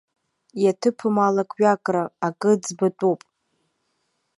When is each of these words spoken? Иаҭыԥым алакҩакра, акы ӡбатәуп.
Иаҭыԥым 0.63 1.15
алакҩакра, 1.27 2.03
акы 2.27 2.51
ӡбатәуп. 2.63 3.21